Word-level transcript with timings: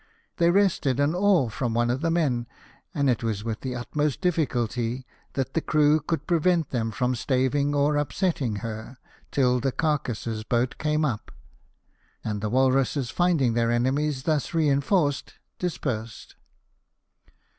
They 0.37 0.49
wrested 0.49 0.99
an 0.99 1.13
oar 1.13 1.51
from 1.51 1.75
one 1.75 1.91
of 1.91 2.01
the 2.01 2.09
men; 2.09 2.47
and 2.91 3.07
it 3.07 3.21
was 3.23 3.43
with 3.43 3.61
the 3.61 3.75
utmost 3.75 4.19
difficulty 4.19 5.05
that 5.33 5.53
the 5.53 5.59
EARLY 5.59 5.61
ADVENTURES. 5.61 5.61
9 5.61 5.63
crew 5.65 5.99
could 5.99 6.25
prevent 6.25 6.69
them 6.71 6.89
from 6.89 7.13
staving 7.13 7.75
or 7.75 7.97
upsetting 7.97 8.55
her, 8.65 8.97
till 9.29 9.59
the 9.59 9.71
Curcasss 9.71 10.41
boat 10.41 10.79
came 10.79 11.05
up; 11.05 11.29
and 12.23 12.41
the 12.41 12.49
walruses, 12.49 13.11
hnding 13.11 13.53
their 13.53 13.69
enemies 13.69 14.23
thus 14.23 14.55
reinforced, 14.55 15.35
dis 15.59 15.77
persed. 15.77 16.33